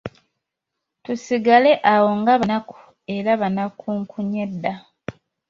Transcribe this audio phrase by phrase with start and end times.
[1.03, 2.75] Tusigale awo ng'abanaku
[3.15, 4.73] era banakunkunyedda!